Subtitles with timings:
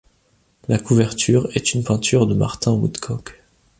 [0.67, 3.39] La couverture est une peinture de Martin Woodcock.